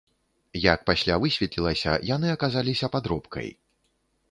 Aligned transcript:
Як 0.61 0.79
пасля 0.89 1.17
высветлілася, 1.25 1.91
яны 2.15 2.33
аказаліся 2.37 2.91
падробкай. 2.99 3.49